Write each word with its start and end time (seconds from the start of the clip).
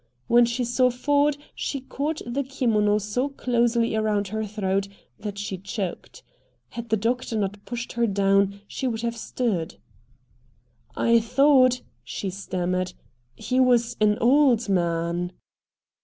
When 0.25 0.45
she 0.45 0.63
saw 0.63 0.89
Ford 0.89 1.37
she 1.53 1.79
caught 1.81 2.23
the 2.25 2.41
kimono 2.43 2.97
so 2.99 3.29
closely 3.29 3.95
around 3.95 4.29
her 4.29 4.43
throat 4.43 4.87
that 5.19 5.37
she 5.37 5.59
choked. 5.59 6.23
Had 6.69 6.89
the 6.89 6.97
doctor 6.97 7.37
not 7.37 7.63
pushed 7.65 7.93
her 7.93 8.07
down 8.07 8.61
she 8.67 8.87
would 8.87 9.01
have 9.01 9.15
stood. 9.15 9.75
"I 10.95 11.19
thought," 11.19 11.81
she 12.03 12.31
stammered, 12.31 12.93
"he 13.35 13.59
was 13.59 13.95
an 14.01 14.17
OLD 14.17 14.69
man." 14.69 15.33